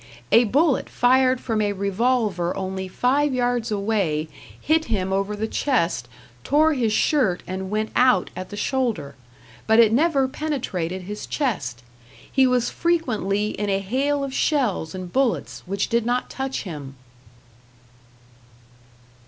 A 0.31 0.45
bullet 0.45 0.89
fired 0.89 1.39
from 1.39 1.61
a 1.61 1.73
revolver 1.73 2.57
only 2.57 2.87
five 2.87 3.35
yards 3.35 3.69
away 3.69 4.29
hit 4.59 4.85
him 4.85 5.13
over 5.13 5.35
the 5.35 5.47
chest, 5.47 6.07
tore 6.43 6.73
his 6.73 6.91
shirt 6.91 7.43
and 7.45 7.69
went 7.69 7.91
out 7.95 8.31
at 8.35 8.49
the 8.49 8.57
shoulder. 8.57 9.13
But 9.67 9.77
it 9.77 9.93
never 9.93 10.27
penetrated 10.27 11.03
his 11.03 11.27
chest. 11.27 11.83
He 12.19 12.47
was 12.47 12.71
frequently 12.71 13.49
in 13.51 13.69
a 13.69 13.77
hail 13.77 14.23
of 14.23 14.33
shells 14.33 14.95
and 14.95 15.13
bullets 15.13 15.61
which 15.67 15.87
did 15.87 16.03
not 16.03 16.31
touch 16.31 16.63
him. 16.63 16.95